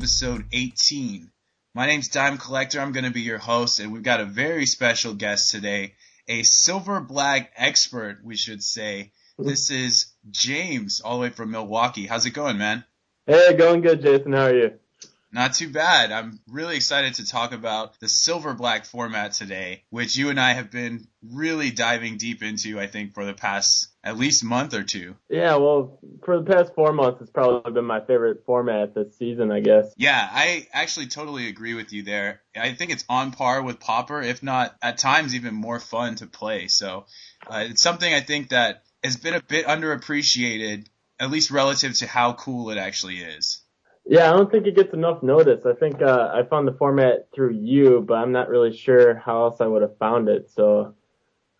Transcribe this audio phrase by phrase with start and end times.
[0.00, 1.30] episode 18.
[1.74, 2.80] My name's Dime Collector.
[2.80, 5.92] I'm going to be your host, and we've got a very special guest today,
[6.26, 9.12] a silver black expert, we should say.
[9.38, 12.06] This is James, all the way from Milwaukee.
[12.06, 12.82] How's it going, man?
[13.26, 14.32] Hey, going good, Jason.
[14.32, 14.79] How are you?
[15.32, 16.10] Not too bad.
[16.10, 20.54] I'm really excited to talk about the silver black format today, which you and I
[20.54, 24.82] have been really diving deep into, I think, for the past at least month or
[24.82, 25.14] two.
[25.28, 29.52] Yeah, well, for the past four months, it's probably been my favorite format this season,
[29.52, 29.92] I guess.
[29.96, 32.40] Yeah, I actually totally agree with you there.
[32.56, 36.26] I think it's on par with Pauper, if not at times even more fun to
[36.26, 36.66] play.
[36.66, 37.06] So
[37.46, 40.86] uh, it's something I think that has been a bit underappreciated,
[41.20, 43.59] at least relative to how cool it actually is.
[44.10, 45.64] Yeah, I don't think it gets enough notice.
[45.64, 49.44] I think uh, I found the format through you, but I'm not really sure how
[49.44, 50.50] else I would have found it.
[50.50, 50.96] So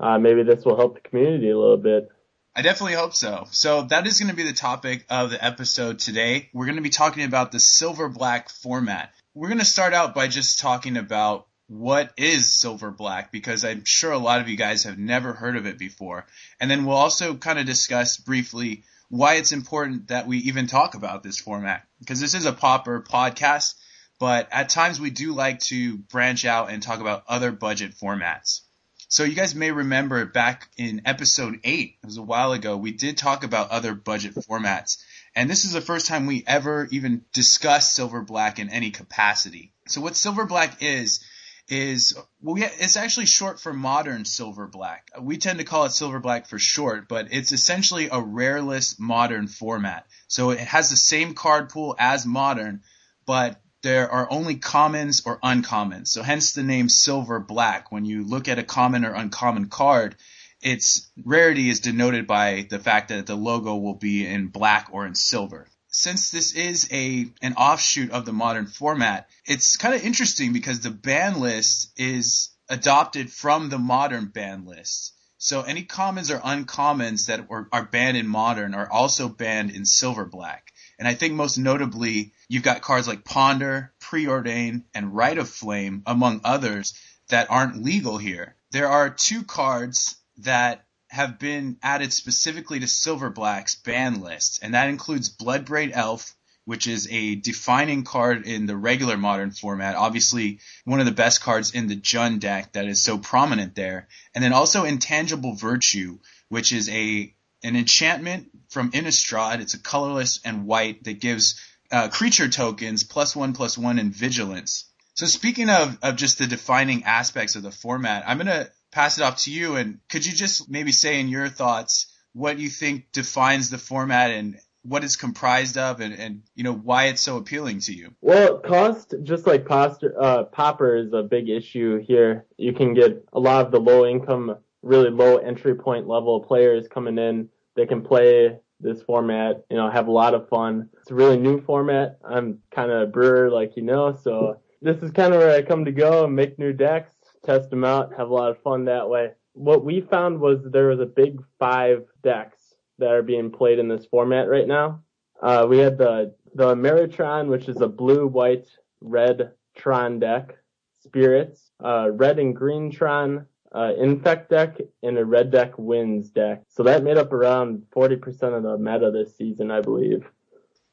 [0.00, 2.08] uh, maybe this will help the community a little bit.
[2.56, 3.46] I definitely hope so.
[3.52, 6.50] So that is going to be the topic of the episode today.
[6.52, 9.14] We're going to be talking about the silver black format.
[9.32, 13.84] We're going to start out by just talking about what is silver black because I'm
[13.84, 16.26] sure a lot of you guys have never heard of it before.
[16.58, 20.94] And then we'll also kind of discuss briefly why it's important that we even talk
[20.94, 23.74] about this format because this is a pauper podcast,
[24.18, 28.60] but at times we do like to branch out and talk about other budget formats.
[29.08, 32.92] So you guys may remember back in episode eight, it was a while ago, we
[32.92, 34.98] did talk about other budget formats.
[35.34, 39.72] And this is the first time we ever even discussed Silver Black in any capacity.
[39.88, 41.24] So what Silver Black is,
[41.70, 45.08] is well, yeah, it's actually short for modern silver black.
[45.20, 49.46] We tend to call it silver black for short, but it's essentially a rareless modern
[49.46, 50.06] format.
[50.28, 52.82] So it has the same card pool as modern,
[53.26, 56.08] but there are only commons or uncommons.
[56.08, 57.92] So hence the name silver black.
[57.92, 60.16] When you look at a common or uncommon card,
[60.60, 65.06] its rarity is denoted by the fact that the logo will be in black or
[65.06, 70.04] in silver since this is a an offshoot of the modern format, it's kind of
[70.04, 75.14] interesting because the ban list is adopted from the modern ban list.
[75.38, 79.86] So any commons or uncommons that are, are banned in modern are also banned in
[79.86, 80.72] silver black.
[80.98, 86.02] And I think most notably, you've got cards like Ponder, Preordain, and Rite of Flame,
[86.06, 86.92] among others,
[87.28, 88.54] that aren't legal here.
[88.70, 94.74] There are two cards that have been added specifically to Silver Black's ban list, and
[94.74, 96.34] that includes Bloodbraid Elf,
[96.64, 99.96] which is a defining card in the regular modern format.
[99.96, 104.06] Obviously, one of the best cards in the Jund deck that is so prominent there.
[104.36, 109.60] And then also Intangible Virtue, which is a an enchantment from Innistrad.
[109.60, 111.60] It's a colorless and white that gives
[111.90, 114.84] uh, creature tokens plus one plus one in vigilance.
[115.14, 119.22] So speaking of, of just the defining aspects of the format, I'm gonna pass it
[119.22, 119.76] off to you.
[119.76, 124.30] And could you just maybe say in your thoughts what you think defines the format
[124.30, 128.14] and what it's comprised of and, and you know why it's so appealing to you?
[128.20, 132.46] Well, cost, just like poster, uh, Pauper is a big issue here.
[132.56, 136.88] You can get a lot of the low income, really low entry point level players
[136.88, 137.48] coming in.
[137.76, 140.88] They can play this format, you know, have a lot of fun.
[141.00, 142.18] It's a really new format.
[142.24, 145.62] I'm kind of a brewer, like you know, so this is kind of where I
[145.62, 147.14] come to go and make new decks
[147.44, 149.32] test them out, have a lot of fun that way.
[149.52, 153.88] What we found was there was a big five decks that are being played in
[153.88, 155.02] this format right now.
[155.42, 158.66] Uh, we had the the Meritron, which is a blue, white,
[159.00, 160.56] red Tron deck,
[161.00, 166.62] Spirits, uh, red and green Tron, uh, Infect deck, and a red deck Winds deck.
[166.68, 170.28] So that made up around 40% of the meta this season, I believe.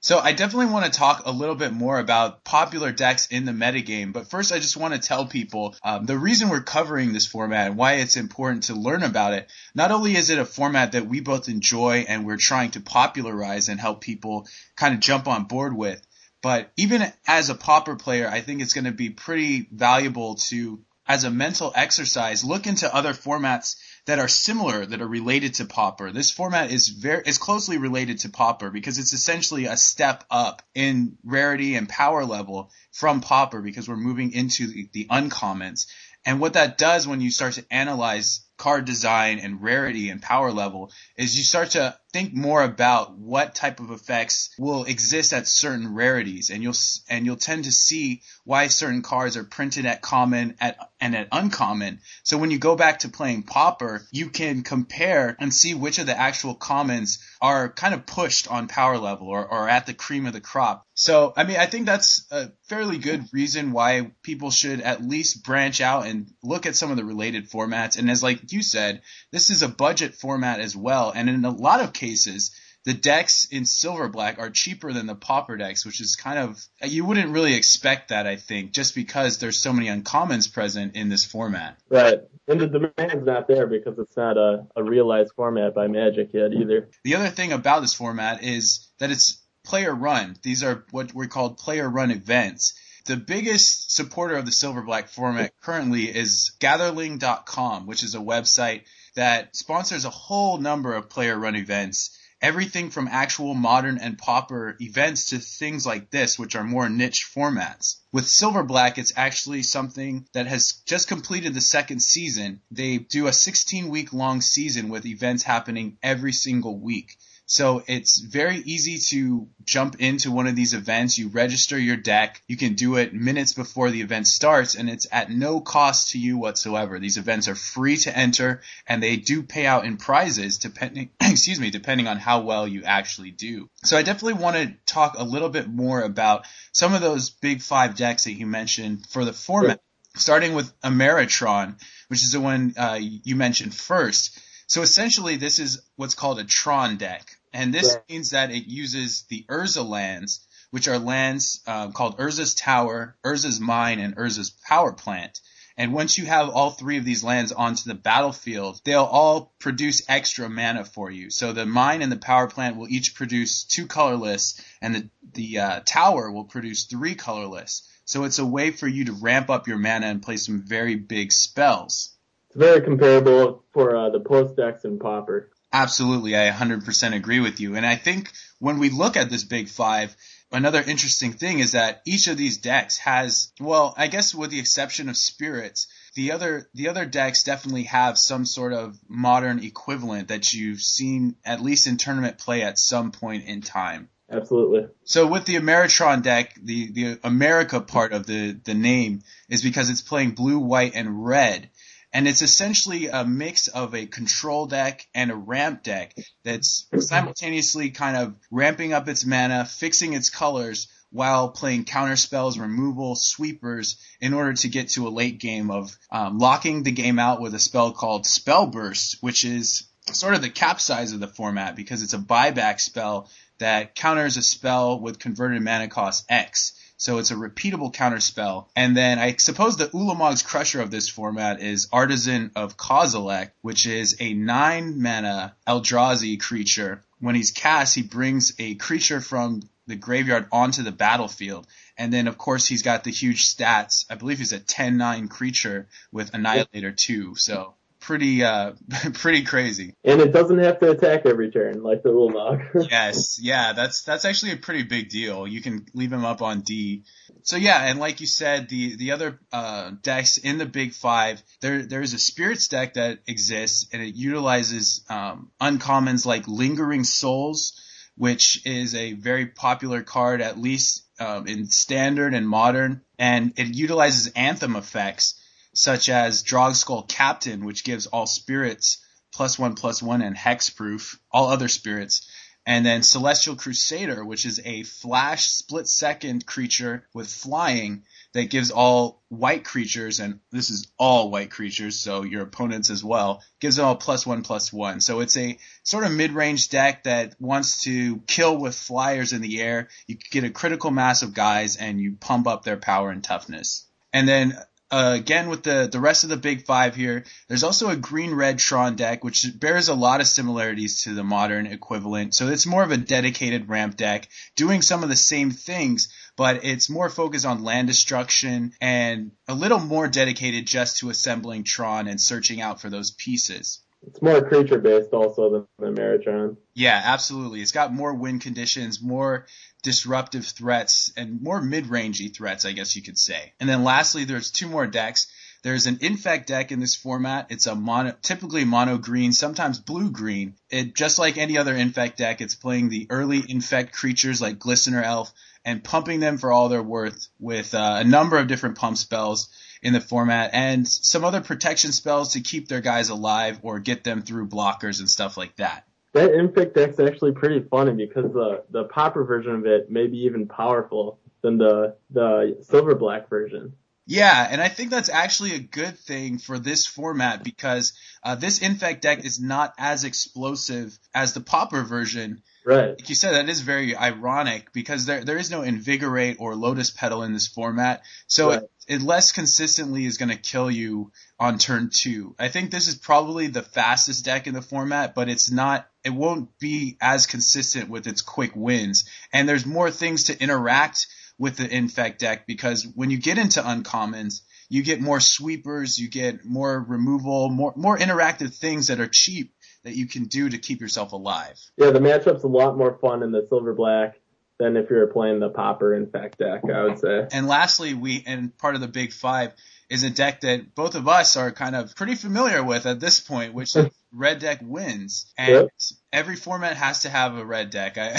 [0.07, 3.51] So I definitely want to talk a little bit more about popular decks in the
[3.51, 7.25] metagame, but first I just want to tell people um, the reason we're covering this
[7.25, 9.51] format and why it's important to learn about it.
[9.75, 13.67] Not only is it a format that we both enjoy and we're trying to popularize
[13.67, 14.47] and help people
[14.77, 16.01] kind of jump on board with,
[16.41, 20.79] but even as a pauper player, I think it's going to be pretty valuable to,
[21.05, 23.75] as a mental exercise, look into other formats
[24.07, 26.11] that are similar that are related to Pauper.
[26.11, 30.61] This format is very is closely related to Pauper because it's essentially a step up
[30.73, 35.87] in rarity and power level from Pauper because we're moving into the, the uncommons.
[36.25, 40.51] And what that does when you start to analyze card design and rarity and power
[40.51, 45.47] level is you start to think more about what type of effects will exist at
[45.47, 46.49] certain rarities.
[46.49, 46.73] And you'll
[47.09, 51.27] and you'll tend to see why certain cards are printed at common at and at
[51.31, 51.99] uncommon.
[52.23, 56.05] So when you go back to playing pauper you can compare and see which of
[56.05, 60.25] the actual commons are kind of pushed on power level or, or at the cream
[60.25, 60.85] of the crop.
[60.93, 65.43] So i mean i think that's a fairly good reason why people should at least
[65.43, 67.97] branch out and look at some of the related formats.
[67.97, 69.01] And as like you said,
[69.31, 71.11] this is a budget format as well.
[71.15, 72.51] And in a lot of cases,
[72.87, 76.65] the decks in silver black are cheaper than the pauper decks, which is kind of
[76.81, 81.09] you wouldn't really expect that, I think, just because there's so many uncommons present in
[81.09, 81.77] this format.
[81.89, 82.19] Right.
[82.47, 86.53] And the demand's not there because it's not a, a realized format by Magic yet
[86.53, 86.87] either.
[87.03, 90.37] The other thing about this format is that it's player run.
[90.41, 92.79] These are what we call player run events.
[93.05, 98.83] The biggest supporter of the silver black format currently is gatherling.com, which is a website
[99.17, 104.77] that sponsors a whole number of player run events everything from actual modern and pauper
[104.79, 107.95] events to things like this, which are more niche formats.
[108.11, 112.61] With Silver Black, it's actually something that has just completed the second season.
[112.69, 117.17] They do a 16 week long season with events happening every single week.
[117.49, 121.17] So it's very easy to jump into one of these events.
[121.17, 122.41] You register your deck.
[122.45, 126.19] You can do it minutes before the event starts and it's at no cost to
[126.19, 126.99] you whatsoever.
[126.99, 131.57] These events are free to enter and they do pay out in prizes depending, excuse
[131.57, 133.69] me, depending on how well you actually do.
[133.81, 137.61] So I definitely want to talk a little bit more about some of those big
[137.61, 139.79] five decks that you mentioned for the format,
[140.15, 144.37] starting with Ameritron, which is the one uh, you mentioned first.
[144.67, 148.03] So essentially, this is what's called a Tron deck, and this right.
[148.09, 153.59] means that it uses the Urza lands, which are lands uh, called Urza's Tower, Urza's
[153.59, 155.39] Mine, and Urza's Power Plant.
[155.79, 160.01] And once you have all three of these lands onto the battlefield, they'll all produce
[160.09, 161.29] extra mana for you.
[161.29, 165.59] So the mine and the power plant will each produce two colorless, and the the
[165.59, 167.87] uh, tower will produce three colorless.
[168.05, 170.95] So it's a way for you to ramp up your mana and play some very
[170.95, 172.15] big spells
[172.47, 175.51] It's very comparable for uh, the post decks and Pauper.
[175.73, 177.75] Absolutely, I 100% agree with you.
[177.75, 180.15] And I think when we look at this big five,
[180.51, 184.59] another interesting thing is that each of these decks has, well, I guess with the
[184.59, 190.29] exception of spirits, the other the other decks definitely have some sort of modern equivalent
[190.29, 194.09] that you've seen at least in tournament play at some point in time.
[194.29, 194.87] Absolutely.
[195.05, 199.89] So with the Ameritron deck, the the America part of the the name is because
[199.89, 201.69] it's playing blue, white, and red
[202.13, 207.89] and it's essentially a mix of a control deck and a ramp deck that's simultaneously
[207.89, 213.97] kind of ramping up its mana, fixing its colors, while playing counter spells, removal, sweepers
[214.19, 217.53] in order to get to a late game of um, locking the game out with
[217.53, 222.03] a spell called Spell Burst, which is sort of the capsize of the format because
[222.03, 226.73] it's a buyback spell that counters a spell with converted mana cost X.
[226.97, 228.65] So it's a repeatable counterspell.
[228.75, 233.85] And then I suppose the Ulamog's Crusher of this format is Artisan of Kozilek, which
[233.85, 237.03] is a nine mana Eldrazi creature.
[237.19, 241.65] When he's cast, he brings a creature from the graveyard onto the battlefield.
[241.97, 244.05] And then, of course, he's got the huge stats.
[244.09, 247.35] I believe he's a 10-9 creature with Annihilator 2.
[247.35, 247.73] So
[248.07, 248.71] pretty uh
[249.13, 249.93] pretty crazy.
[250.03, 252.87] And it doesn't have to attack every turn like the Ulamog.
[252.89, 255.45] yes, yeah, that's that's actually a pretty big deal.
[255.45, 257.03] You can leave him up on D.
[257.43, 261.43] So yeah, and like you said, the the other uh, decks in the Big Five,
[261.61, 267.79] there there's a Spirits deck that exists, and it utilizes um, uncommons like Lingering Souls,
[268.15, 273.75] which is a very popular card, at least um, in Standard and Modern, and it
[273.75, 275.36] utilizes Anthem effects
[275.77, 278.97] such as Drogskol Captain, which gives all spirits
[279.31, 282.27] plus one plus one and hexproof, all other spirits.
[282.65, 288.03] And then Celestial Crusader, which is a flash split second creature with flying
[288.33, 293.03] that gives all white creatures, and this is all white creatures, so your opponents as
[293.03, 294.99] well, gives them all plus one plus one.
[294.99, 299.41] So it's a sort of mid range deck that wants to kill with flyers in
[299.41, 299.89] the air.
[300.07, 303.85] You get a critical mass of guys and you pump up their power and toughness.
[304.11, 304.57] And then
[304.89, 307.25] uh, again with the the rest of the big five here.
[307.47, 311.23] There's also a green red Tron deck, which bears a lot of similarities to the
[311.23, 312.35] modern equivalent.
[312.35, 316.63] So it's more of a dedicated ramp deck, doing some of the same things, but
[316.63, 322.07] it's more focused on land destruction and a little more dedicated just to assembling Tron
[322.07, 323.81] and searching out for those pieces.
[324.05, 326.57] It's more creature based also than the Ameritron.
[326.75, 327.61] Yeah, absolutely.
[327.61, 329.47] It's got more win conditions, more
[329.87, 333.53] disruptive threats and more mid-rangey threats, I guess you could say.
[333.57, 335.27] And then lastly, there's two more decks.
[335.63, 337.47] There's an infect deck in this format.
[337.51, 340.55] It's a mono, typically mono green, sometimes blue green.
[340.69, 345.01] It just like any other infect deck, it's playing the early infect creatures like Glistener
[345.01, 345.31] Elf
[345.63, 349.47] and pumping them for all they're worth with uh, a number of different pump spells
[349.81, 354.03] in the format and some other protection spells to keep their guys alive or get
[354.03, 355.85] them through blockers and stuff like that
[356.17, 360.17] that infect deck's actually pretty funny because the the pauper version of it may be
[360.19, 363.73] even powerful than the the silver black version.
[364.09, 367.91] Yeah, and I think that's actually a good thing for this format because
[368.23, 372.41] uh, this infect deck is not as explosive as the pauper version.
[372.67, 372.89] Right.
[372.89, 376.89] Like you said, that is very ironic because there there is no invigorate or lotus
[376.89, 378.61] petal in this format, so Right.
[378.87, 382.35] it, it less consistently is going to kill you on turn two.
[382.37, 385.87] I think this is probably the fastest deck in the format, but it's not.
[386.03, 391.07] It won't be as consistent with its quick wins, and there's more things to interact
[391.39, 396.09] with the infect deck because when you get into uncommons, you get more sweepers, you
[396.09, 399.53] get more removal, more more interactive things that are cheap
[399.87, 401.57] that you can do to keep yourself alive.
[401.77, 404.19] Yeah, the matchup's a lot more fun in the silver black
[404.59, 407.27] than if you're playing the pauper infect deck, I would say.
[407.31, 409.53] And lastly, we and part of the big five
[409.89, 413.19] is a deck that both of us are kind of pretty familiar with at this
[413.21, 415.31] point, which is red deck wins.
[415.37, 415.69] And Yep.
[416.11, 417.97] every format has to have a red deck.
[417.97, 418.15] I,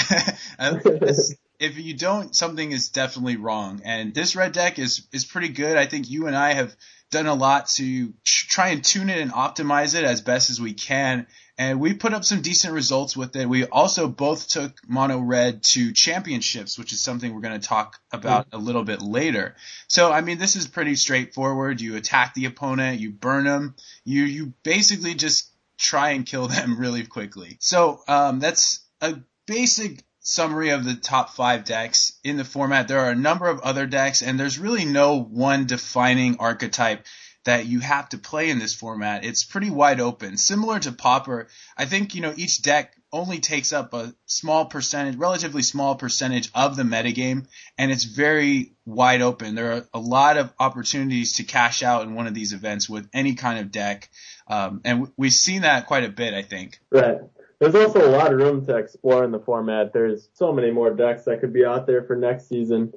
[0.59, 0.81] I
[1.61, 3.83] if you don't, something is definitely wrong.
[3.85, 5.77] And this red deck is is pretty good.
[5.77, 6.75] I think you and I have
[7.11, 10.61] done a lot to tr- try and tune it and optimize it as best as
[10.61, 11.27] we can.
[11.59, 13.49] And we put up some decent results with it.
[13.49, 18.01] We also both took mono red to championships, which is something we're going to talk
[18.13, 19.57] about a little bit later.
[19.89, 21.81] So, I mean, this is pretty straightforward.
[21.81, 23.75] You attack the opponent, you burn them,
[24.05, 27.57] you, you basically just try and kill them really quickly.
[27.59, 32.87] So, um, that's a basic summary of the top five decks in the format.
[32.87, 37.05] There are a number of other decks, and there's really no one defining archetype
[37.49, 39.25] that you have to play in this format.
[39.25, 40.37] It's pretty wide open.
[40.37, 45.17] Similar to Pauper, I think, you know, each deck only takes up a small percentage,
[45.17, 47.47] relatively small percentage of the metagame,
[47.79, 49.55] and it's very wide open.
[49.55, 53.09] There are a lot of opportunities to cash out in one of these events with
[53.15, 54.11] any kind of deck.
[54.47, 56.79] Um, and we've seen that quite a bit, I think.
[56.91, 57.17] Right.
[57.61, 59.95] There's also a lot of room to explore in the format.
[59.95, 62.93] There's so many more decks that could be out there for next season.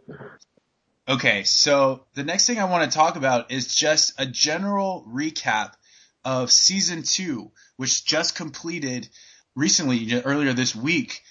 [1.09, 5.73] Okay, so the next thing I want to talk about is just a general recap
[6.23, 9.09] of season two, which just completed
[9.55, 11.21] recently, earlier this week.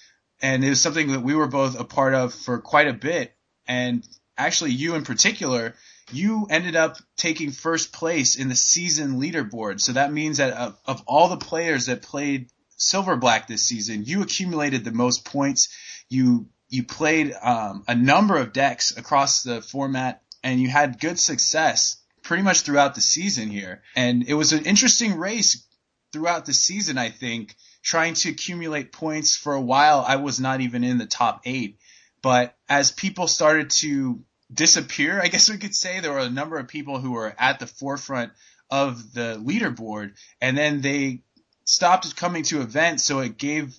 [0.41, 3.33] And it was something that we were both a part of for quite a bit.
[3.65, 4.05] And
[4.37, 5.75] actually, you in particular,
[6.11, 9.79] you ended up taking first place in the season leaderboard.
[9.79, 14.03] So that means that of, of all the players that played Silver Black this season,
[14.03, 15.69] you accumulated the most points.
[16.09, 21.19] You you played um, a number of decks across the format, and you had good
[21.19, 23.83] success pretty much throughout the season here.
[23.95, 25.67] And it was an interesting race
[26.13, 26.97] throughout the season.
[26.97, 30.03] I think trying to accumulate points for a while.
[30.07, 31.77] I was not even in the top eight,
[32.21, 34.23] but as people started to
[34.53, 37.59] disappear, I guess we could say there were a number of people who were at
[37.59, 38.31] the forefront
[38.69, 41.23] of the leaderboard, and then they
[41.65, 43.75] stopped coming to events, so it gave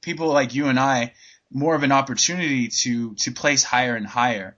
[0.00, 1.14] people like you and I
[1.50, 4.56] more of an opportunity to to place higher and higher.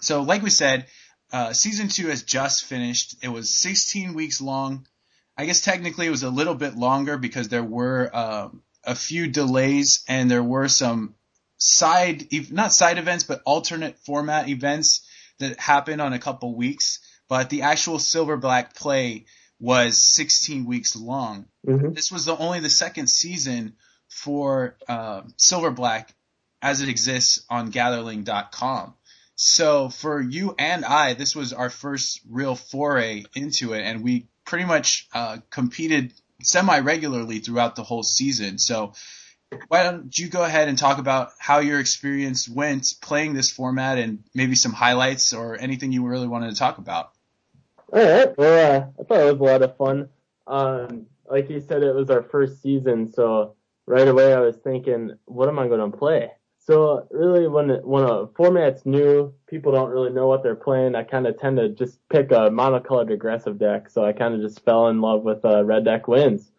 [0.00, 0.86] So, like we said,
[1.32, 3.16] uh, season two has just finished.
[3.22, 4.86] It was 16 weeks long.
[5.36, 9.26] I guess technically it was a little bit longer because there were um, a few
[9.28, 11.14] delays and there were some
[11.58, 15.06] side, not side events, but alternate format events
[15.38, 17.00] that happened on a couple weeks.
[17.28, 19.26] But the actual Silver Black play
[19.60, 21.46] was 16 weeks long.
[21.64, 23.76] hmm This was the only the second season
[24.08, 26.14] for uh, Silver Black
[26.62, 28.94] as it exists on Gatherling.com.
[29.34, 34.26] So for you and I, this was our first real foray into it, and we
[34.44, 36.12] pretty much uh, competed
[36.42, 38.58] semi regularly throughout the whole season.
[38.58, 38.92] So
[39.68, 43.98] why don't you go ahead and talk about how your experience went playing this format
[43.98, 47.10] and maybe some highlights or anything you really wanted to talk about?
[47.92, 48.36] All right.
[48.36, 50.08] Well, uh, I thought it was a lot of fun.
[50.46, 53.54] Um, like you said, it was our first season, so
[53.86, 56.30] right away I was thinking, what am I going to play?
[56.70, 60.94] So really, when when a format's new, people don't really know what they're playing.
[60.94, 63.90] I kind of tend to just pick a monocolored aggressive deck.
[63.90, 66.52] So I kind of just fell in love with uh, red deck wins.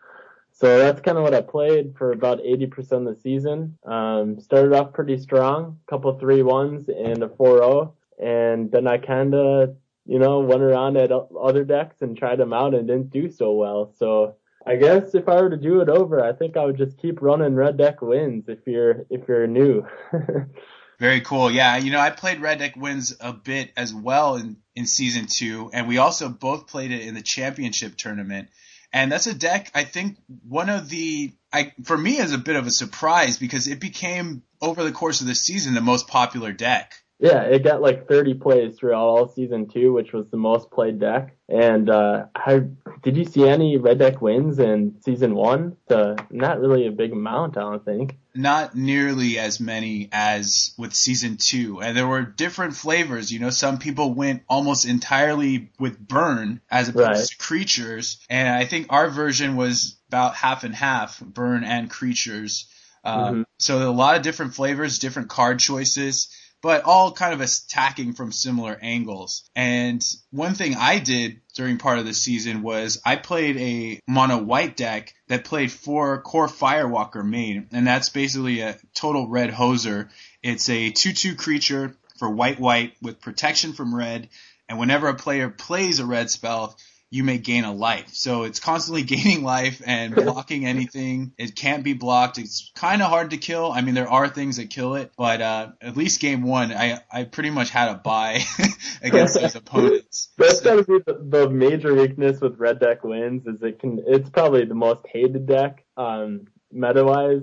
[0.52, 3.78] So that's kind of what I played for about 80% of the season.
[3.86, 9.34] Um, started off pretty strong, couple three ones and a 4-0, and then I kind
[9.34, 13.30] of you know, went around at other decks and tried them out and didn't do
[13.30, 13.94] so well.
[13.98, 16.98] So I guess if I were to do it over, I think I would just
[16.98, 19.86] keep running red deck wins if you're if you're new.
[21.00, 21.50] Very cool.
[21.50, 25.26] Yeah, you know, I played Red Deck Wins a bit as well in, in season
[25.26, 28.50] two, and we also both played it in the championship tournament.
[28.94, 32.56] And that's a deck I think one of the I for me is a bit
[32.56, 36.52] of a surprise because it became over the course of the season the most popular
[36.52, 37.01] deck.
[37.22, 41.00] Yeah, it got like 30 plays throughout all season two, which was the most played
[41.00, 41.38] deck.
[41.48, 42.64] And uh, I,
[43.04, 45.78] did you see any red deck wins in season one?
[45.88, 48.18] So not really a big amount, I don't think.
[48.34, 53.32] Not nearly as many as with season two, and there were different flavors.
[53.32, 57.18] You know, some people went almost entirely with burn as opposed Right.
[57.28, 62.68] to creatures, and I think our version was about half and half, burn and creatures.
[63.04, 63.46] Uh, Mhm.
[63.58, 66.30] So a lot of different flavors, different card choices,
[66.62, 69.50] but all kind of attacking from similar angles.
[69.56, 74.38] And one thing I did during part of the season was I played a mono
[74.38, 80.10] white deck that played four Kor Firewalker main, and that's basically a total red hoser.
[80.44, 84.30] It's a 2-2 creature for white white with protection from red,
[84.70, 86.78] and whenever a player plays a red spell,
[87.12, 88.14] you may gain a life.
[88.14, 91.34] So it's constantly gaining life and blocking anything.
[91.38, 92.38] It can't be blocked.
[92.40, 93.72] It's kind of hard to kill.
[93.72, 97.02] I mean, there are things that kill it, but uh, at least game one, I,
[97.12, 98.40] I pretty much had a bye
[99.04, 100.30] against those opponents.
[100.38, 104.02] That's So- gotta be the, the major weakness with red deck wins is it can
[104.08, 107.42] it's probably the most hated deck um meta wise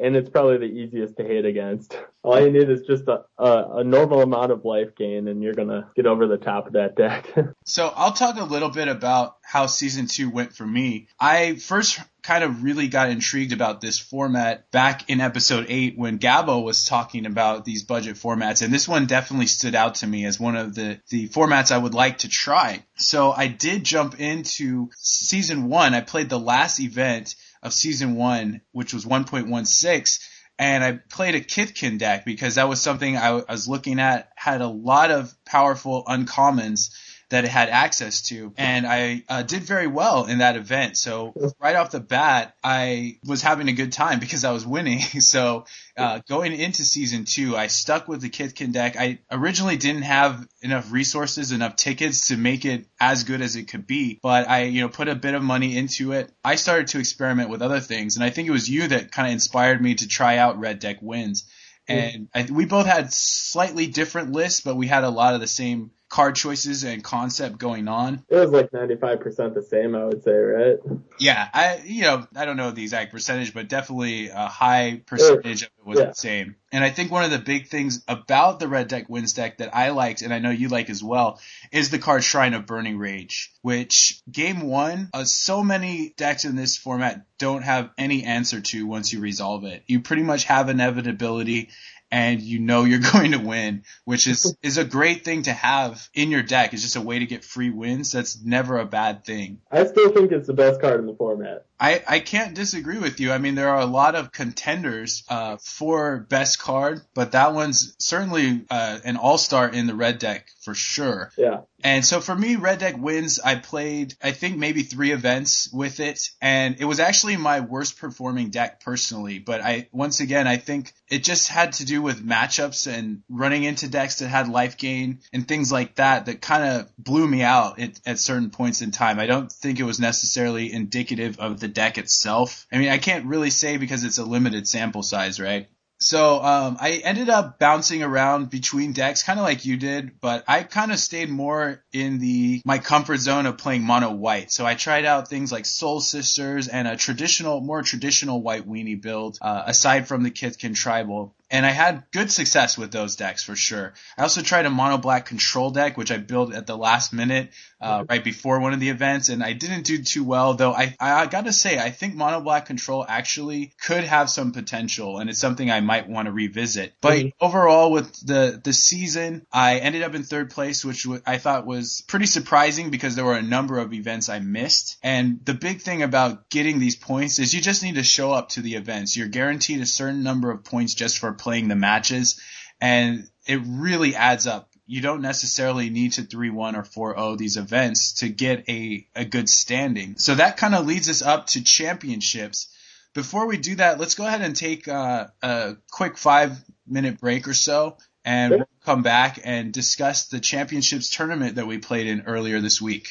[0.00, 1.96] and it's probably the easiest to hate against.
[2.22, 5.54] All you need is just a, a, a normal amount of life gain and you're
[5.54, 7.28] gonna get over the top of that deck.
[7.64, 11.06] So I'll talk a little bit about how season two went for me.
[11.20, 16.18] I first kind of really got intrigued about this format back in episode eight when
[16.18, 20.24] Gabo was talking about these budget formats, and this one definitely stood out to me
[20.24, 22.84] as one of the, the formats I would like to try.
[22.96, 25.94] So I did jump into season one.
[25.94, 30.18] I played the last event of season one, which was 1.16
[30.58, 34.32] and I played a Kithkin deck because that was something I, I was looking at,
[34.34, 36.90] had a lot of powerful uncommons
[37.30, 40.96] that it had access to, and I uh, did very well in that event.
[40.96, 45.00] So right off the bat, I was having a good time because I was winning.
[45.28, 45.66] So
[45.96, 48.96] uh, going into season two, I stuck with the Kithkin deck.
[48.96, 53.64] I originally didn't have enough resources, enough tickets to make it as good as it
[53.64, 56.32] could be, but I, you know, put a bit of money into it.
[56.42, 59.28] I started to experiment with other things, and I think it was you that kind
[59.28, 61.44] of inspired me to try out Red Deck Wins.
[61.88, 65.46] And I, we both had slightly different lists, but we had a lot of the
[65.46, 68.24] same card choices and concept going on.
[68.30, 70.76] it was like 95% the same, I would say, right?
[71.20, 75.62] Yeah, I you know I don't know the exact percentage, but definitely a high percentage
[75.62, 76.06] of it was Yeah.
[76.06, 76.56] the same.
[76.70, 79.74] And I think one of the big things about the Red Deck Wins deck that
[79.74, 81.40] I liked, and I know you like as well,
[81.72, 86.56] is the card Shrine of Burning Rage, which game one, uh, so many decks in
[86.56, 89.82] this format don't have any answer to once you resolve it.
[89.86, 91.70] You pretty much have inevitability
[92.10, 96.08] and you know you're going to win, which is is a great thing to have
[96.14, 96.72] in your deck.
[96.72, 98.12] It's just a way to get free wins.
[98.12, 99.60] That's never a bad thing.
[99.70, 101.66] I still think it's the best card in the format.
[101.80, 103.32] I, I can't disagree with you.
[103.32, 107.94] I mean, there are a lot of contenders uh, for best card, but that one's
[107.98, 111.32] certainly uh, an all star in the red deck for sure.
[111.36, 111.60] Yeah.
[111.84, 113.38] And so for me, Red Deck wins.
[113.38, 117.98] I played, I think maybe three events with it, and it was actually my worst
[117.98, 119.38] performing deck personally.
[119.38, 123.62] But I, once again, I think it just had to do with matchups and running
[123.62, 127.42] into decks that had life gain and things like that that kind of blew me
[127.42, 129.20] out at, at certain points in time.
[129.20, 132.66] I don't think it was necessarily indicative of the deck itself.
[132.72, 135.68] I mean, I can't really say because it's a limited sample size, right?
[136.00, 140.44] So um, I ended up bouncing around between decks, kind of like you did, but
[140.46, 144.52] I kind of stayed more in the my comfort zone of playing mono white.
[144.52, 149.00] So I tried out things like Soul Sisters and a traditional, more traditional white weenie
[149.00, 151.34] build, uh, aside from the Kithkin Tribal.
[151.50, 153.94] And I had good success with those decks for sure.
[154.18, 157.50] I also tried a mono black control deck, which I built at the last minute,
[157.80, 160.54] uh, right before one of the events, and I didn't do too well.
[160.54, 165.18] Though I, I gotta say, I think mono black control actually could have some potential,
[165.18, 166.94] and it's something I might want to revisit.
[167.00, 167.32] But Mhm.
[167.40, 171.66] overall, with the the season, I ended up in third place, which w- I thought
[171.66, 174.98] was pretty surprising because there were a number of events I missed.
[175.02, 178.50] And the big thing about getting these points is you just need to show up
[178.50, 179.16] to the events.
[179.16, 182.40] You're guaranteed a certain number of points just for playing the matches,
[182.80, 184.68] and it really adds up.
[184.86, 189.48] You don't necessarily need to 3-1 or 4-0 these events to get a, a good
[189.48, 190.16] standing.
[190.16, 192.68] So that kind of leads us up to championships.
[193.14, 197.48] Before we do that, let's go ahead and take uh, a quick five minute break
[197.48, 198.58] or so, and Sure.
[198.58, 203.08] we'll come back and discuss the championships tournament that we played in earlier this week.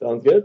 [0.00, 0.44] Sounds good.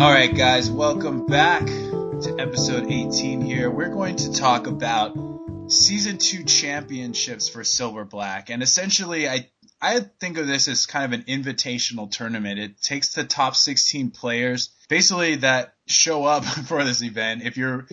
[0.00, 3.70] All right, guys, welcome back to episode 18 here.
[3.70, 5.16] We're going to talk about
[5.68, 11.04] season two championships for Silver Black, and essentially, I I think of this as kind
[11.04, 12.58] of an invitational tournament.
[12.58, 17.42] It takes the top 16 players, basically that show up for this event.
[17.42, 17.86] If you're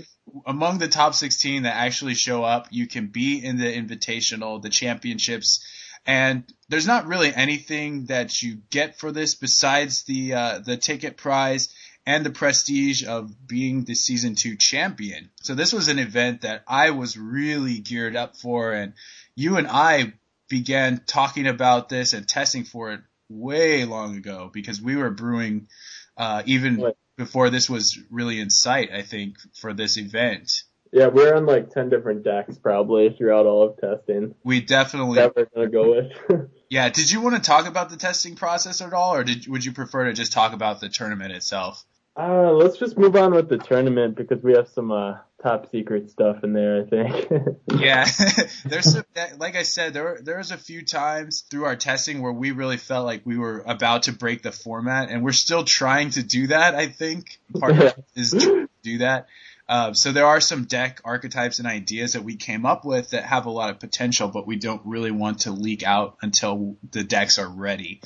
[0.48, 4.70] among the top 16 that actually show up, you can be in the invitational, the
[4.70, 5.64] championships.
[6.04, 11.16] And there's not really anything that you get for this besides the uh, the ticket
[11.16, 11.70] prize
[12.12, 15.30] and the prestige of being the season two champion.
[15.44, 18.94] So this was an event that I was really geared up for, and
[19.34, 20.12] you and I
[20.50, 25.70] began talking about this and testing for it way long ago because we were brewing
[26.18, 28.92] uh, even before this was really in sight.
[28.92, 30.64] I think for this event.
[30.92, 34.36] Yeah, we're on like ten different decks probably throughout all of testing.
[34.44, 36.50] We definitely that we're gonna go with.
[36.70, 39.64] yeah, did you want to talk about the testing process at all, or did would
[39.64, 41.86] you prefer to just talk about the tournament itself?
[42.18, 46.10] Uh, let's just move on with the tournament because we have some uh, top secret
[46.10, 46.82] stuff in there.
[46.82, 47.32] I think.
[47.80, 48.06] yeah,
[48.66, 49.06] there's some,
[49.38, 52.76] like I said, there there was a few times through our testing where we really
[52.76, 56.48] felt like we were about to break the format, and we're still trying to do
[56.48, 56.76] that.
[56.76, 57.92] I think part yeah.
[58.14, 59.28] is to do that.
[59.70, 63.24] Uh, so there are some deck archetypes and ideas that we came up with that
[63.24, 67.06] have a lot of potential, but we don't really want to leak out until the
[67.06, 68.02] decks are ready.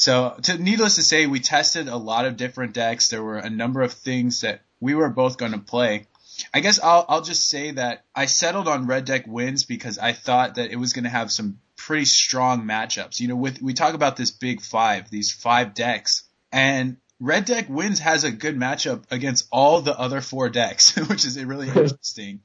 [0.00, 3.08] So, to, needless to say, we tested a lot of different decks.
[3.08, 6.06] There were a number of things that we were both going to play.
[6.54, 10.14] I guess I'll I'll just say that I settled on red deck wins because I
[10.14, 13.20] thought that it was going to have some pretty strong matchups.
[13.20, 17.66] You know, with we talk about this big five, these five decks, and red deck
[17.68, 22.40] wins has a good matchup against all the other four decks, which is really interesting.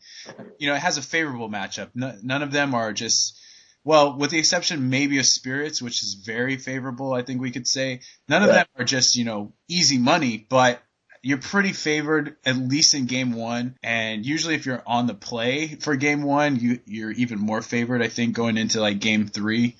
[0.57, 1.91] you know, it has a favorable matchup.
[1.95, 3.39] none of them are just
[3.85, 7.67] well, with the exception maybe of spirits, which is very favorable, I think we could
[7.67, 8.01] say.
[8.27, 10.81] None of them are just, you know, easy money, but
[11.21, 13.77] you're pretty favored at least in game one.
[13.83, 18.01] And usually if you're on the play for game one, you, you're even more favored,
[18.01, 19.75] I think, going into like game three.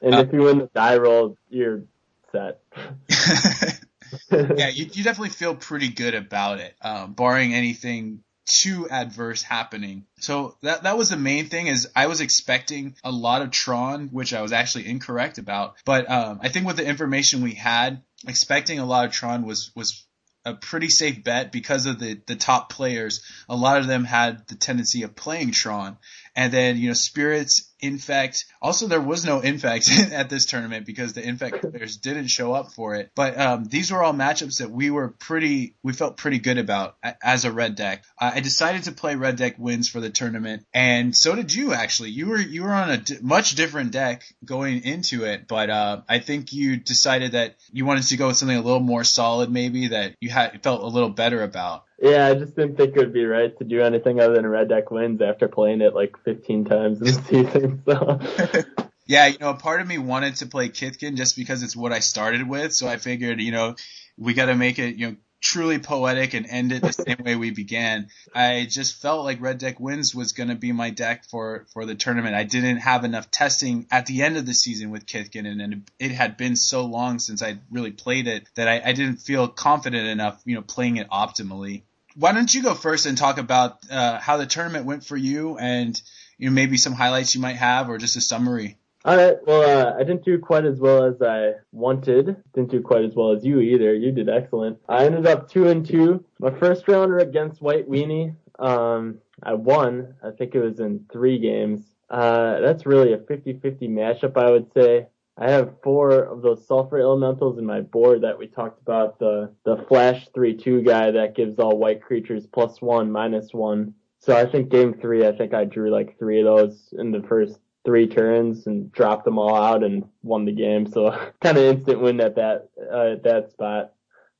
[0.00, 1.82] And uh, if you win the die roll, you're
[2.30, 2.60] set.
[4.30, 10.06] yeah, you, you definitely feel pretty good about it, um, barring anything too adverse happening.
[10.18, 14.08] So that that was the main thing is I was expecting a lot of Tron,
[14.08, 15.76] which I was actually incorrect about.
[15.84, 19.70] But um, I think with the information we had, expecting a lot of Tron was
[19.76, 20.04] was
[20.44, 23.22] a pretty safe bet because of the the top players.
[23.48, 25.98] A lot of them had the tendency of playing Tron,
[26.34, 28.46] and then you know spirits infect.
[28.60, 32.72] Also, there was no infect at this tournament because the infect players didn't show up
[32.72, 33.10] for it.
[33.14, 36.96] But um, these were all matchups that we were pretty, we felt pretty good about
[37.22, 38.04] as a red deck.
[38.18, 41.72] I decided to play red deck wins for the tournament, and so did you.
[41.72, 45.70] Actually, you were you were on a d- much different deck going into it, but
[45.70, 49.04] uh, I think you decided that you wanted to go with something a little more
[49.04, 51.84] solid, maybe that you had felt a little better about.
[52.00, 54.68] Yeah, I just didn't think it would be right to do anything other than red
[54.68, 57.82] deck wins after playing it like 15 times the season.
[57.84, 58.74] So.
[59.06, 61.92] yeah, you know, a part of me wanted to play Kithkin just because it's what
[61.92, 62.72] I started with.
[62.72, 63.74] So I figured, you know,
[64.16, 67.34] we got to make it, you know, truly poetic and end it the same way
[67.36, 68.08] we began.
[68.34, 71.84] I just felt like Red Deck Wins was going to be my deck for, for
[71.84, 72.34] the tournament.
[72.34, 75.90] I didn't have enough testing at the end of the season with Kithkin, and, and
[75.98, 79.48] it had been so long since I really played it that I, I didn't feel
[79.48, 81.82] confident enough, you know, playing it optimally
[82.18, 85.56] why don't you go first and talk about uh, how the tournament went for you
[85.56, 86.00] and
[86.36, 88.76] you know maybe some highlights you might have or just a summary.
[89.04, 89.36] All right.
[89.46, 92.36] Well, uh, I didn't do quite as well as I wanted.
[92.52, 93.94] Didn't do quite as well as you either.
[93.94, 94.78] You did excellent.
[94.88, 96.24] I ended up two and two.
[96.40, 98.34] My first rounder against White Weenie.
[98.58, 100.14] Um, I won.
[100.22, 101.86] I think it was in three games.
[102.10, 105.06] Uh, that's really a 50-50 matchup, I would say.
[105.40, 109.20] I have four of those sulfur elementals in my board that we talked about.
[109.20, 113.94] The the flash three two guy that gives all white creatures plus one minus one.
[114.18, 117.22] So I think game three, I think I drew like three of those in the
[117.22, 120.90] first three turns and dropped them all out and won the game.
[120.90, 123.92] So kind of instant win at that uh, at that spot.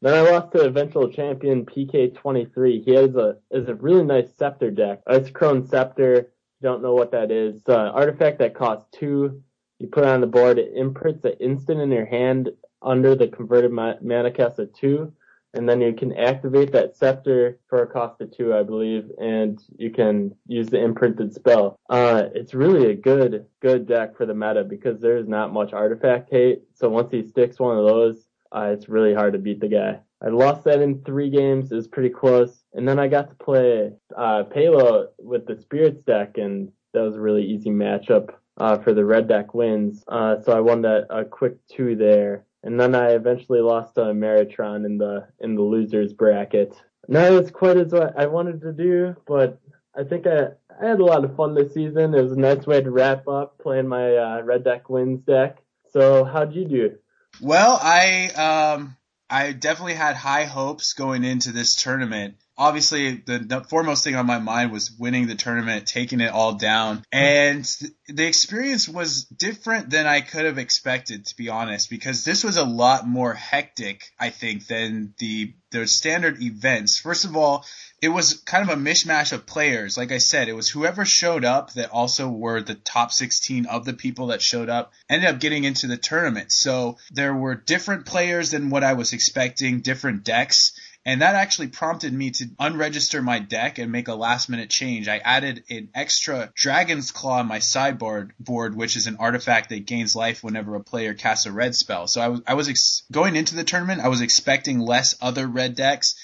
[0.03, 2.85] Then I lost to eventual champion PK23.
[2.85, 5.03] He has a is a really nice scepter deck.
[5.07, 5.31] Ice
[5.69, 6.33] Scepter.
[6.61, 7.63] Don't know what that is.
[7.69, 9.45] An artifact that costs two
[9.79, 12.51] you put it on the board, it imprints an instant in your hand
[12.83, 15.13] under the converted mana cost of two,
[15.55, 19.61] and then you can activate that scepter for a cost of two, I believe, and
[19.77, 21.79] you can use the imprinted spell.
[21.89, 26.29] Uh, it's really a good, good deck for the meta because there's not much artifact
[26.31, 26.63] hate.
[26.75, 30.01] So once he sticks one of those, uh, it's really hard to beat the guy.
[30.21, 31.71] I lost that in three games.
[31.71, 32.65] It was pretty close.
[32.75, 37.17] And then I got to play uh, Palo with the Spirits deck, and that was
[37.17, 40.05] a really easy matchup uh, for the red deck wins.
[40.07, 44.03] Uh, so I won that a quick two there, and then I eventually lost to
[44.03, 46.75] Meritron in the in the losers bracket.
[47.07, 49.59] Not as quite as what I wanted to do, but
[49.97, 50.49] I think I,
[50.81, 52.15] I had a lot of fun this season.
[52.15, 55.63] It was a nice way to wrap up playing my uh, Red Deck Wins deck.
[55.93, 56.99] So how'd you do?
[57.41, 58.29] Well, I
[58.75, 58.97] um
[59.31, 62.37] I definitely had high hopes going into this tournament.
[62.59, 66.55] Obviously, the, the, foremost thing on my mind was winning the tournament, taking it all
[66.55, 67.05] down.
[67.13, 67.65] And
[68.09, 72.57] the experience was different than I could have expected, to be honest, because this was
[72.57, 76.99] a lot more hectic, I think, than the, the standard events.
[76.99, 77.65] First of all,
[78.01, 79.97] it was kind of a mishmash of players.
[79.97, 83.85] Like I said, it was whoever showed up that also were the top 16 of
[83.85, 86.53] the people that showed up ended up getting into the tournament.
[86.53, 90.73] So there were different players than what I was expecting, different decks.
[91.09, 95.09] And that actually prompted me to unregister my deck and make a last minute change.
[95.09, 99.87] I added an extra Dragon's Claw on my sideboard board, which is an artifact that
[99.87, 102.09] gains life whenever a player casts a red spell.
[102.09, 105.47] So I was, I was ex- going into the tournament, I was expecting less other
[105.47, 106.15] red decks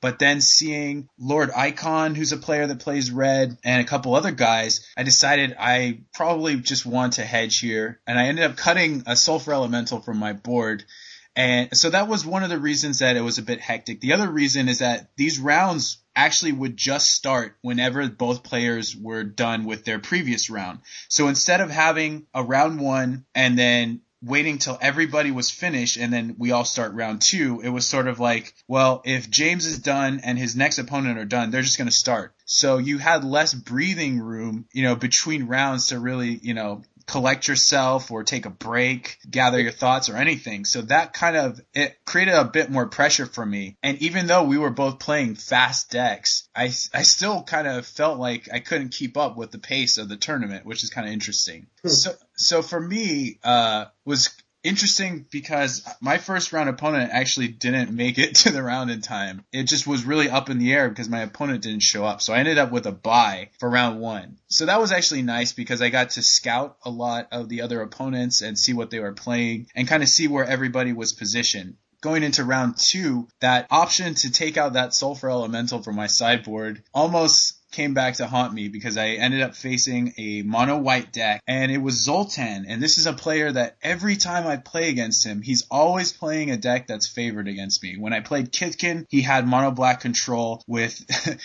[0.00, 4.32] but then seeing Lord Icon, who's a player that plays red, and a couple other
[4.32, 8.00] guys, I decided I probably just want to hedge here.
[8.04, 10.84] And I ended up cutting a Sulfur Elemental from my board.
[11.34, 14.00] And so that was one of the reasons that it was a bit hectic.
[14.00, 19.24] The other reason is that these rounds actually would just start whenever both players were
[19.24, 20.80] done with their previous round.
[21.08, 26.12] So instead of having a round one and then waiting till everybody was finished and
[26.12, 29.78] then we all start round two, it was sort of like, well, if James is
[29.78, 32.34] done and his next opponent are done, they're just going to start.
[32.44, 37.48] So you had less breathing room, you know, between rounds to really, you know, collect
[37.48, 40.64] yourself or take a break, gather your thoughts or anything.
[40.64, 43.76] So that kind of, it created a bit more pressure for me.
[43.82, 48.18] And even though we were both playing fast decks, I, I still kind of felt
[48.18, 51.12] like I couldn't keep up with the pace of the tournament, which is kind of
[51.12, 51.66] interesting.
[51.82, 51.88] Hmm.
[51.88, 54.30] So, so for me, uh, was
[54.64, 59.44] interesting because my first round opponent actually didn't make it to the round in time.
[59.52, 62.22] It just was really up in the air because my opponent didn't show up.
[62.22, 64.38] So I ended up with a bye for round one.
[64.48, 67.80] So that was actually nice because I got to scout a lot of the other
[67.82, 71.76] opponents and see what they were playing and kind of see where everybody was positioned
[72.02, 76.82] going into round two, that option to take out that sulfur elemental from my sideboard
[76.92, 81.42] almost came back to haunt me because I ended up facing a mono white deck
[81.46, 82.66] and it was Zoltan.
[82.68, 86.50] And this is a player that every time I play against him, he's always playing
[86.50, 87.96] a deck that's favored against me.
[87.96, 90.94] When I played Kithkin, he had mono black control with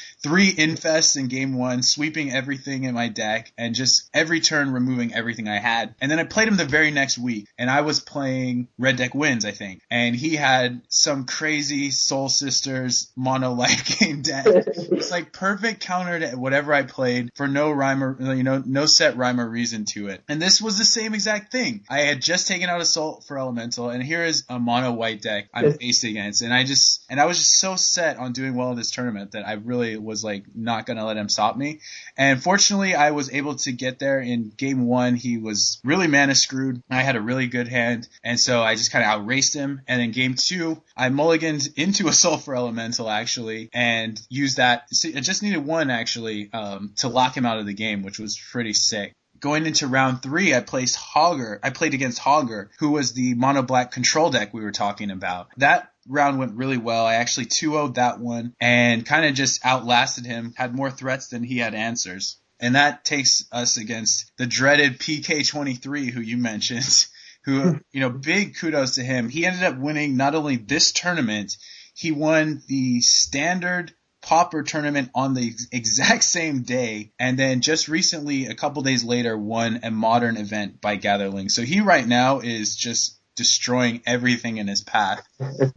[0.23, 5.13] three infests in game one, sweeping everything in my deck and just every turn removing
[5.13, 5.95] everything I had.
[6.01, 9.15] And then I played him the very next week and I was playing Red Deck
[9.15, 9.81] Wins, I think.
[9.89, 14.45] And he had some crazy Soul Sisters mono light game deck.
[14.47, 19.17] it's like perfect counter whatever I played for no rhyme or, you know, no set
[19.17, 20.21] rhyme or reason to it.
[20.27, 21.83] And this was the same exact thing.
[21.89, 25.49] I had just taken out a Sulfur Elemental and here is a mono white deck
[25.53, 26.41] I'm faced against.
[26.41, 29.31] And I just, and I was just so set on doing well in this tournament
[29.31, 31.79] that I really was like not going to let him stop me.
[32.17, 35.15] And fortunately I was able to get there in game one.
[35.15, 36.81] He was really mana screwed.
[36.89, 38.07] I had a really good hand.
[38.23, 39.81] And so I just kind of outraced him.
[39.87, 44.87] And in game two, I mulliganed into a for Elemental actually and used that.
[45.05, 48.17] I just needed one actually actually um, to lock him out of the game, which
[48.17, 49.11] was pretty sick.
[49.41, 51.59] Going into round three, I placed Hogger.
[51.61, 55.49] I played against Hogger, who was the mono black control deck we were talking about.
[55.57, 57.05] That round went really well.
[57.05, 61.43] I actually 2-0'd that one and kind of just outlasted him, had more threats than
[61.43, 62.37] he had answers.
[62.61, 67.05] And that takes us against the dreaded PK23 who you mentioned,
[67.43, 69.27] who, you know, big kudos to him.
[69.27, 71.57] He ended up winning not only this tournament,
[71.93, 73.93] he won the standard
[74.27, 79.37] Pauper tournament on the exact same day, and then just recently, a couple days later,
[79.37, 81.49] won a modern event by Gatherling.
[81.49, 85.25] So he right now is just destroying everything in his path.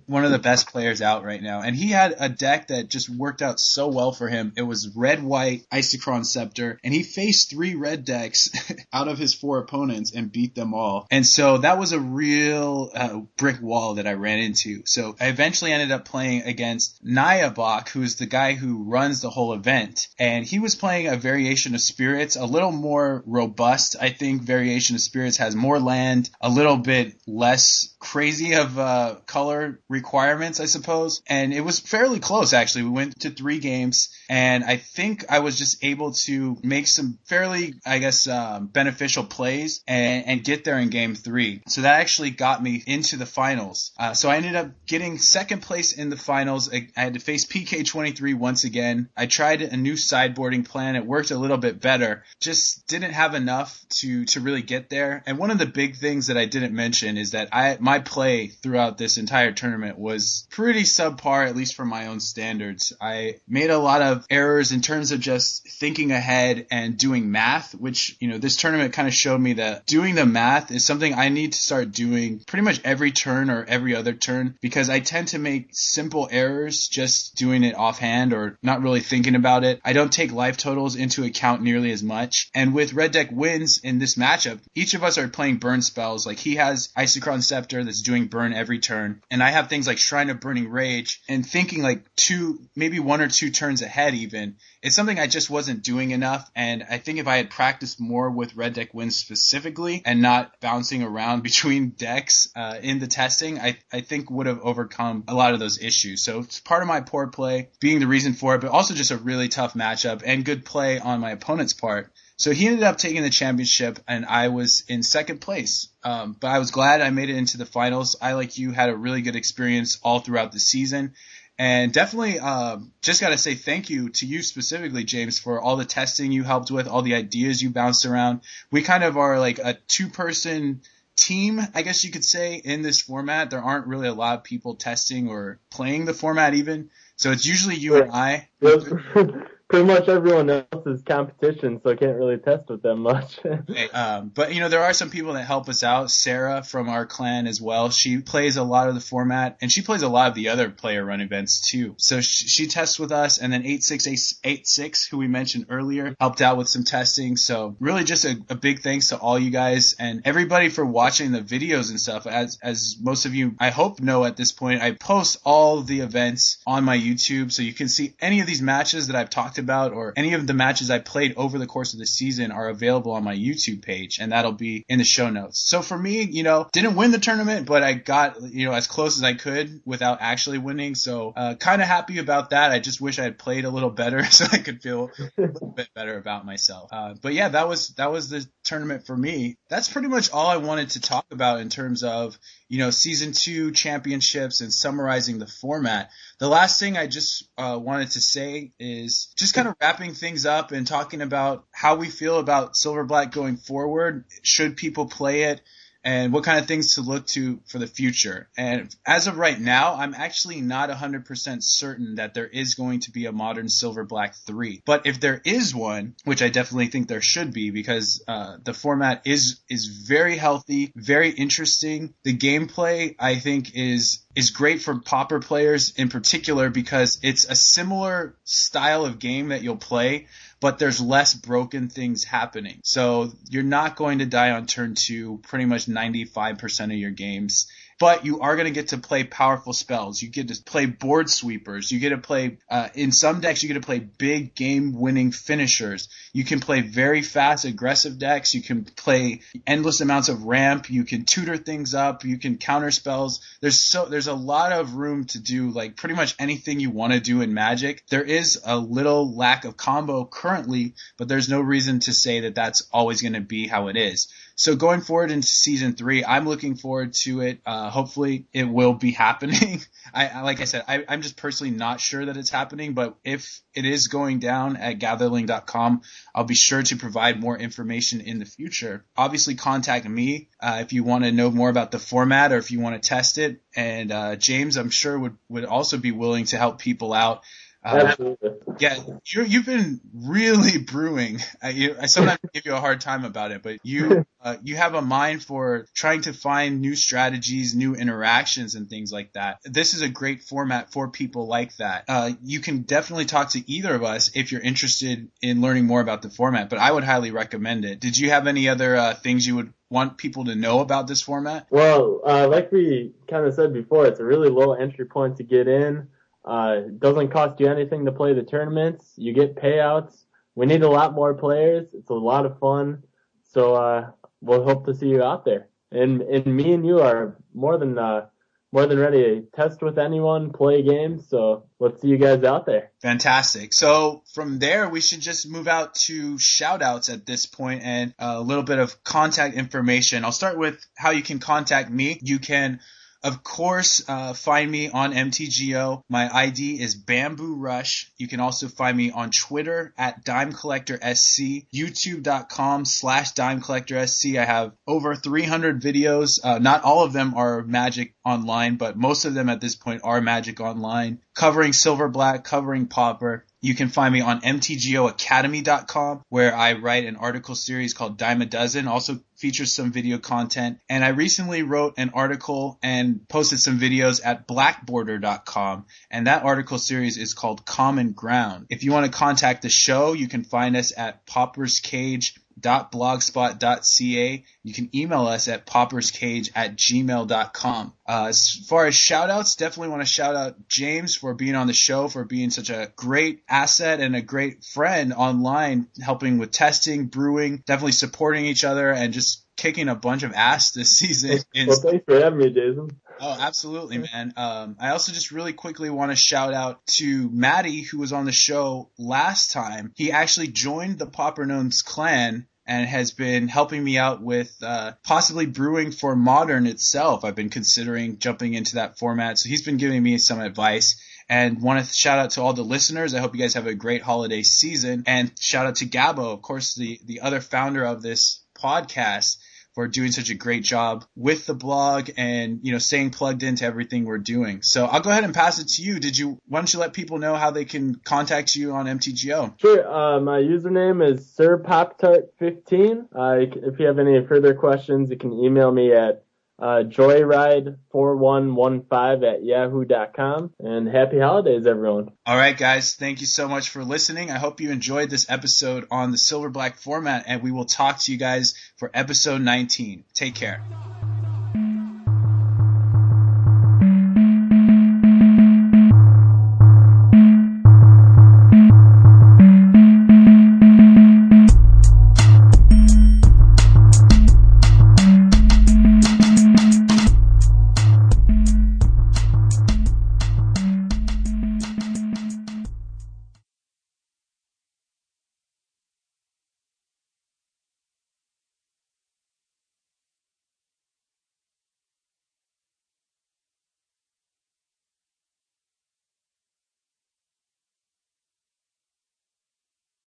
[0.06, 1.60] One of the best players out right now.
[1.62, 4.52] And he had a deck that just worked out so well for him.
[4.56, 8.50] It was red white Isochron Scepter, and he faced three red decks
[8.92, 11.06] out of his four opponents and beat them all.
[11.10, 14.82] And so that was a real uh, brick wall that I ran into.
[14.86, 19.52] So I eventually ended up playing against Nyabok, who's the guy who runs the whole
[19.52, 20.08] event.
[20.18, 23.96] And he was playing a variation of spirits, a little more robust.
[24.00, 28.78] I think variation of spirits has more land, a little bit less less crazy of
[28.78, 29.49] uh, color
[29.88, 31.22] requirements, I suppose.
[31.26, 32.84] And it was fairly close, actually.
[32.84, 37.18] We went to three games, and I think I was just able to make some
[37.26, 41.62] fairly, I guess, um, beneficial plays and, and, get there in game three.
[41.68, 43.92] So that actually got me into the finals.
[43.98, 46.72] Uh, so I ended up getting second place in the finals.
[46.72, 49.08] I, I had to face PK23 once again.
[49.16, 50.96] I tried a new sideboarding plan.
[50.96, 52.24] It worked a little bit better.
[52.40, 55.22] Just didn't have enough to to really get there.
[55.26, 58.48] And one of the big things that I didn't mention is that I my play
[58.48, 62.92] throughout this entire entire tournament was pretty subpar, at least for my own standards.
[63.00, 67.74] I made a lot of errors in terms of just thinking ahead and doing math,
[67.74, 71.14] which, you know, this tournament kind of showed me that doing the math is something
[71.14, 75.00] I need to start doing pretty much every turn or every other turn because I
[75.00, 79.80] tend to make simple errors just doing it offhand or not really thinking about it.
[79.84, 82.50] I don't take life totals into account nearly as much.
[82.54, 86.26] And with Red Deck wins in this matchup, each of us are playing burn spells.
[86.26, 89.22] Like he has Isochron Scepter that's doing burn every turn.
[89.30, 93.20] And I have things like Shrine of Burning Rage and thinking like two, maybe one
[93.20, 94.56] or two turns ahead even.
[94.82, 96.50] It's something I just wasn't doing enough.
[96.56, 100.58] And I think if I had practiced more with Red Deck wins specifically and not
[100.60, 105.34] bouncing around between decks uh, in the testing, I, I think would have overcome a
[105.34, 106.22] lot of those issues.
[106.22, 109.12] So it's part of my poor play being the reason for it, but also just
[109.12, 112.10] a really tough matchup and good play on my opponent's part.
[112.40, 115.88] So he ended up taking the championship, and I was in second place.
[116.02, 118.16] Um, but I was glad I made it into the finals.
[118.20, 121.14] I, like you, had a really good experience all throughout the season.
[121.58, 125.76] And definitely, um, just got to say thank you to you specifically, James, for all
[125.76, 128.40] the testing you helped with, all the ideas you bounced around.
[128.70, 130.80] We kind of are like a two person
[131.16, 133.50] team, I guess you could say, in this format.
[133.50, 136.88] There aren't really a lot of people testing or playing the format even.
[137.16, 138.48] So it's usually you and I.
[139.70, 143.38] pretty much everyone else is competition, so I can't really test with them much.
[143.94, 146.10] um, but you know, there are some people that help us out.
[146.10, 147.90] Sarah from our clan as well.
[147.90, 150.70] She plays a lot of the format, and she plays a lot of the other
[150.70, 151.94] player run events too.
[151.98, 154.08] So she, she tests with us, and then eight six
[154.42, 157.36] eight six, who we mentioned earlier, helped out with some testing.
[157.36, 161.30] So really, just a, a big thanks to all you guys and everybody for watching
[161.30, 162.26] the videos and stuff.
[162.26, 166.00] As as most of you, I hope know at this point, I post all the
[166.00, 169.59] events on my YouTube, so you can see any of these matches that I've talked
[169.60, 172.68] about or any of the matches I played over the course of the season are
[172.68, 175.60] available on my YouTube page and that'll be in the show notes.
[175.60, 178.86] So for me, you know, didn't win the tournament, but I got, you know, as
[178.86, 180.94] close as I could without actually winning.
[180.94, 182.72] So, uh, kind of happy about that.
[182.72, 185.68] I just wish I had played a little better so I could feel a little
[185.68, 186.90] bit better about myself.
[186.92, 189.56] Uh, but yeah, that was, that was the tournament for me.
[189.68, 193.32] That's pretty much all I wanted to talk about in terms of, you know, season
[193.32, 196.10] two championships and summarizing the format.
[196.40, 200.46] The last thing I just uh, wanted to say is just kind of wrapping things
[200.46, 204.24] up and talking about how we feel about Silver Black going forward.
[204.42, 205.60] Should people play it?
[206.02, 208.48] And what kind of things to look to for the future.
[208.56, 213.10] And as of right now, I'm actually not 100% certain that there is going to
[213.10, 214.82] be a modern Silver Black 3.
[214.86, 218.74] But if there is one, which I definitely think there should be because uh, the
[218.74, 222.14] format is is very healthy, very interesting.
[222.22, 227.56] The gameplay I think is is great for Pauper players in particular because it's a
[227.56, 230.28] similar style of game that you'll play
[230.60, 232.80] but there's less broken things happening.
[232.84, 237.66] So you're not going to die on turn two pretty much 95% of your games
[238.00, 240.22] but you are going to get to play powerful spells.
[240.22, 241.92] You get to play board sweepers.
[241.92, 245.32] You get to play, uh, in some decks, you get to play big game winning
[245.32, 246.08] finishers.
[246.32, 248.54] You can play very fast, aggressive decks.
[248.54, 250.88] You can play endless amounts of ramp.
[250.88, 252.24] You can tutor things up.
[252.24, 253.42] You can counter spells.
[253.60, 257.12] There's so, there's a lot of room to do like pretty much anything you want
[257.12, 258.02] to do in Magic.
[258.08, 262.54] There is a little lack of combo currently, but there's no reason to say that
[262.54, 264.28] that's always going to be how it is.
[264.60, 267.62] So going forward into season three, I'm looking forward to it.
[267.64, 269.80] Uh, hopefully it will be happening.
[270.12, 273.62] I, like I said, I, am just personally not sure that it's happening, but if
[273.72, 276.02] it is going down at gatherling.com,
[276.34, 279.06] I'll be sure to provide more information in the future.
[279.16, 282.70] Obviously contact me, uh, if you want to know more about the format or if
[282.70, 283.62] you want to test it.
[283.74, 287.44] And, uh, James, I'm sure would, would also be willing to help people out
[287.82, 288.50] uh, Absolutely.
[288.78, 291.38] Yeah, you you've been really brewing.
[291.62, 294.76] I, you, I sometimes give you a hard time about it, but you uh, you
[294.76, 299.60] have a mind for trying to find new strategies, new interactions, and things like that.
[299.64, 302.04] This is a great format for people like that.
[302.06, 306.02] Uh, you can definitely talk to either of us if you're interested in learning more
[306.02, 307.98] about the format, but I would highly recommend it.
[307.98, 311.22] Did you have any other uh, things you would want people to know about this
[311.22, 311.66] format?
[311.70, 315.44] Well, uh, like we kind of said before, it's a really low entry point to
[315.44, 316.08] get in.
[316.50, 319.12] Uh, it doesn't cost you anything to play the tournaments.
[319.16, 320.24] You get payouts.
[320.56, 321.86] We need a lot more players.
[321.94, 323.04] It's a lot of fun.
[323.52, 324.10] So uh,
[324.40, 325.68] we'll hope to see you out there.
[325.92, 328.26] And and me and you are more than uh,
[328.72, 331.28] more than ready to test with anyone, play games.
[331.28, 332.90] So let's see you guys out there.
[333.00, 333.72] Fantastic.
[333.72, 338.12] So from there, we should just move out to shout outs at this point and
[338.18, 340.24] a little bit of contact information.
[340.24, 342.18] I'll start with how you can contact me.
[342.22, 342.80] You can
[343.22, 346.02] Of course, uh, find me on MTGO.
[346.08, 348.10] My ID is Bamboo Rush.
[348.16, 354.06] You can also find me on Twitter at Dime Collector SC, YouTube.com slash Dime Collector
[354.06, 354.36] SC.
[354.36, 356.40] I have over 300 videos.
[356.42, 360.00] Uh, not all of them are Magic Online, but most of them at this point
[360.02, 363.44] are Magic Online, covering Silver Black, covering Pauper.
[363.60, 368.46] You can find me on mtgoacademy.com where I write an article series called Dime a
[368.46, 370.78] Dozen, also features some video content.
[370.88, 375.86] And I recently wrote an article and posted some videos at blackborder.com.
[376.10, 378.66] And that article series is called Common Ground.
[378.70, 384.44] If you want to contact the show, you can find us at Pauper's Cage blogspot.ca.
[384.62, 387.92] You can email us at pauperscage at gmail.com.
[388.06, 391.66] Uh, as far as shout outs, definitely want to shout out James for being on
[391.66, 396.50] the show, for being such a great asset and a great friend online, helping with
[396.50, 401.38] testing, brewing, definitely supporting each other and just kicking a bunch of ass this season.
[401.66, 402.90] well, thanks for having me, Jason.
[403.22, 404.32] Oh, absolutely, man.
[404.36, 408.24] Um, I also just really quickly want to shout out to Maddie, who was on
[408.24, 409.92] the show last time.
[409.94, 414.92] He actually joined the Pauper Gnomes clan and has been helping me out with uh,
[415.02, 417.24] possibly brewing for modern itself.
[417.24, 421.02] I've been considering jumping into that format, so he's been giving me some advice.
[421.28, 423.12] And want to shout out to all the listeners.
[423.12, 425.02] I hope you guys have a great holiday season.
[425.06, 429.38] And shout out to Gabo, of course, the the other founder of this podcast
[429.74, 433.64] for doing such a great job with the blog and you know staying plugged into
[433.64, 434.62] everything we're doing.
[434.62, 436.00] So I'll go ahead and pass it to you.
[436.00, 439.60] Did you why don't you let people know how they can contact you on MTGO?
[439.60, 439.86] Sure.
[439.86, 443.08] Uh, my username is sirpoptart15.
[443.14, 446.24] Uh, if you have any further questions, you can email me at
[446.60, 450.52] uh, joyride4115 at yahoo.com.
[450.58, 452.10] And happy holidays, everyone.
[452.26, 452.94] All right, guys.
[452.94, 454.30] Thank you so much for listening.
[454.30, 457.98] I hope you enjoyed this episode on the Silver Black format, and we will talk
[458.00, 460.04] to you guys for episode 19.
[460.14, 460.62] Take care.